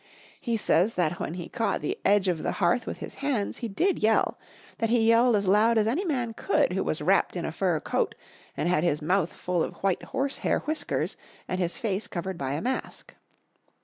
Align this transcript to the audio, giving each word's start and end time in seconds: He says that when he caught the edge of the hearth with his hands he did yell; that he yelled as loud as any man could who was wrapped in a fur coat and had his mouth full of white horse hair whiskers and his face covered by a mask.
He 0.39 0.57
says 0.57 0.95
that 0.95 1.19
when 1.19 1.35
he 1.35 1.47
caught 1.47 1.81
the 1.81 1.95
edge 2.03 2.27
of 2.27 2.41
the 2.41 2.53
hearth 2.53 2.87
with 2.87 2.97
his 2.97 3.13
hands 3.21 3.59
he 3.59 3.67
did 3.67 3.99
yell; 4.01 4.39
that 4.79 4.89
he 4.89 5.05
yelled 5.07 5.35
as 5.35 5.45
loud 5.47 5.77
as 5.77 5.85
any 5.85 6.03
man 6.03 6.33
could 6.33 6.73
who 6.73 6.83
was 6.83 7.03
wrapped 7.03 7.35
in 7.35 7.45
a 7.45 7.51
fur 7.51 7.79
coat 7.79 8.15
and 8.57 8.67
had 8.67 8.83
his 8.83 8.99
mouth 8.99 9.31
full 9.31 9.61
of 9.63 9.75
white 9.83 10.05
horse 10.05 10.39
hair 10.39 10.61
whiskers 10.61 11.17
and 11.47 11.59
his 11.59 11.77
face 11.77 12.07
covered 12.07 12.39
by 12.39 12.53
a 12.53 12.61
mask. 12.63 13.13